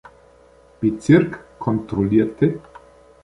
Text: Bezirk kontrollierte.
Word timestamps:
Bezirk 0.81 1.45
kontrollierte. 1.59 2.59